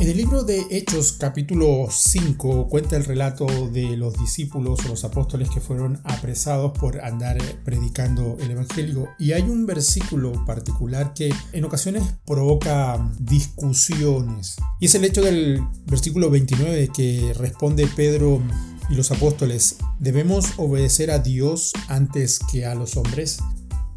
[0.00, 5.04] En el libro de Hechos capítulo 5 cuenta el relato de los discípulos o los
[5.04, 11.34] apóstoles que fueron apresados por andar predicando el Evangelio y hay un versículo particular que
[11.52, 18.40] en ocasiones provoca discusiones y es el hecho del versículo 29 que responde Pedro
[18.88, 23.38] y los apóstoles, ¿debemos obedecer a Dios antes que a los hombres?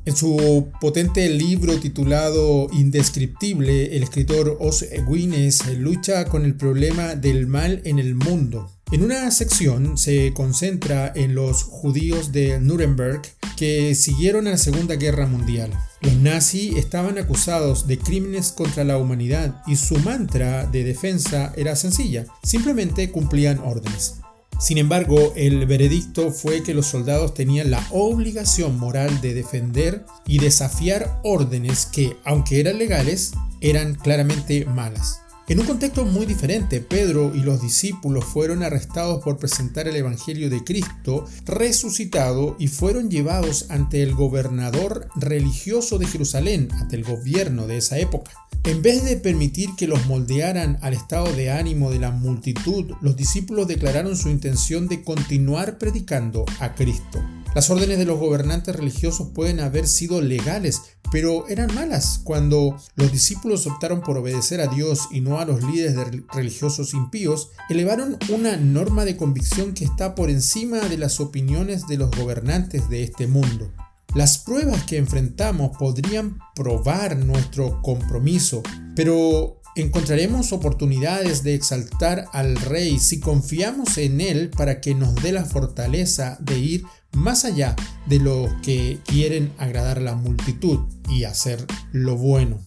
[0.05, 7.47] En su potente libro titulado Indescriptible, el escritor Os Guinness lucha con el problema del
[7.47, 8.69] mal en el mundo.
[8.91, 13.21] En una sección se concentra en los judíos de Nuremberg
[13.55, 15.71] que siguieron a la Segunda Guerra Mundial.
[16.01, 21.77] Los nazis estaban acusados de crímenes contra la humanidad y su mantra de defensa era
[21.77, 24.15] sencilla, simplemente cumplían órdenes.
[24.63, 30.37] Sin embargo, el veredicto fue que los soldados tenían la obligación moral de defender y
[30.37, 35.19] desafiar órdenes que, aunque eran legales, eran claramente malas.
[35.49, 40.49] En un contexto muy diferente, Pedro y los discípulos fueron arrestados por presentar el Evangelio
[40.49, 47.67] de Cristo resucitado y fueron llevados ante el gobernador religioso de Jerusalén, ante el gobierno
[47.67, 48.31] de esa época.
[48.65, 53.17] En vez de permitir que los moldearan al estado de ánimo de la multitud, los
[53.17, 57.21] discípulos declararon su intención de continuar predicando a Cristo.
[57.55, 62.21] Las órdenes de los gobernantes religiosos pueden haber sido legales, pero eran malas.
[62.23, 67.49] Cuando los discípulos optaron por obedecer a Dios y no a los líderes religiosos impíos,
[67.69, 72.89] elevaron una norma de convicción que está por encima de las opiniones de los gobernantes
[72.89, 73.73] de este mundo.
[74.15, 78.61] Las pruebas que enfrentamos podrían probar nuestro compromiso,
[78.95, 85.31] pero encontraremos oportunidades de exaltar al Rey si confiamos en Él para que nos dé
[85.31, 87.75] la fortaleza de ir más allá
[88.07, 92.59] de lo que quieren agradar a la multitud y hacer lo bueno.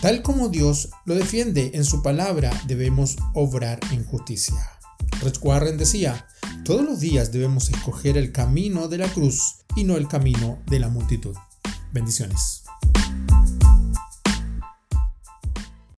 [0.00, 4.74] Tal como Dios lo defiende en su palabra, debemos obrar en justicia.
[5.24, 6.26] Rich Warren decía,
[6.64, 10.78] todos los días debemos escoger el camino de la cruz y no el camino de
[10.78, 11.34] la multitud.
[11.92, 12.64] Bendiciones.